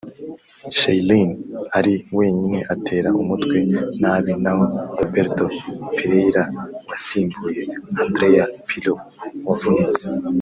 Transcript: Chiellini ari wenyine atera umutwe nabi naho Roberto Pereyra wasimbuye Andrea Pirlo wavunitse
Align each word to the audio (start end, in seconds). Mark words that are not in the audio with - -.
Chiellini 0.75 1.35
ari 1.77 1.93
wenyine 2.17 2.59
atera 2.73 3.09
umutwe 3.21 3.57
nabi 4.01 4.31
naho 4.43 4.63
Roberto 4.99 5.45
Pereyra 5.95 6.43
wasimbuye 6.89 7.61
Andrea 8.03 8.45
Pirlo 8.67 8.93
wavunitse 9.47 10.03